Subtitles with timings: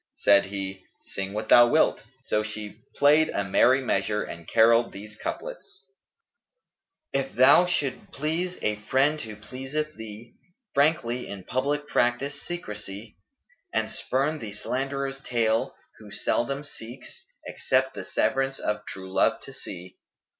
[0.15, 5.15] Said he, "Sing what thou wilt;" so she played a merry measure and carolled these
[5.15, 5.85] couplets,
[7.13, 13.15] "If thou should please a friend who pleaseth thee * Frankly, in public practise secrecy.
[13.71, 19.39] And spurn the slanderer's tale, who seldom[FN#222] * seeks Except the severance of true love
[19.41, 19.97] to see.